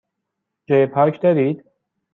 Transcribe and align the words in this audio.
جای 0.65 0.85
پارک 0.87 1.21
دارید؟ 1.21 1.65